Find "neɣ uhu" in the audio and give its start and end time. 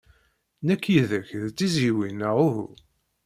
2.19-2.67